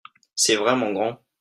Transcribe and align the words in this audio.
C'est 0.33 0.55
vraiment 0.55 0.91
grand. 0.91 1.21